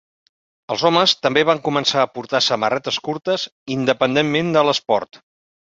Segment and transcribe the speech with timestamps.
[0.75, 5.25] Els homes també van començar a portar samarretes curtes independentment de l"esport.